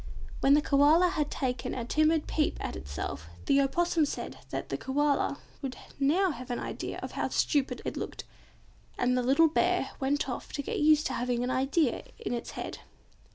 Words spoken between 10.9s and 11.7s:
to having an